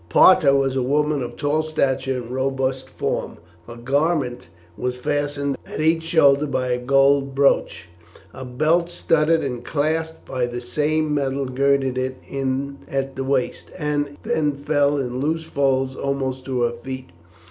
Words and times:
Parta 0.09 0.55
was 0.55 0.75
a 0.75 0.81
woman 0.81 1.21
of 1.21 1.37
tall 1.37 1.61
stature 1.61 2.15
and 2.15 2.23
of 2.23 2.31
robust 2.31 2.89
form. 2.89 3.37
Her 3.67 3.75
garment 3.75 4.47
was 4.75 4.97
fastened 4.97 5.59
at 5.63 5.79
each 5.79 6.01
shoulder 6.01 6.47
by 6.47 6.69
a 6.69 6.79
gold 6.79 7.35
brooch. 7.35 7.87
A 8.33 8.43
belt 8.43 8.89
studded 8.89 9.43
and 9.43 9.63
clasped 9.63 10.25
by 10.25 10.47
the 10.47 10.59
same 10.59 11.13
metal 11.13 11.45
girded 11.45 11.99
it 11.99 12.17
in 12.27 12.79
at 12.89 13.15
the 13.15 13.23
waist, 13.23 13.69
and 13.77 14.07
it 14.07 14.17
then 14.23 14.53
fell 14.53 14.97
in 14.97 15.19
loose 15.19 15.45
folds 15.45 15.95
almost 15.95 16.45
to 16.45 16.63
her 16.63 16.71
feet. 16.71 17.11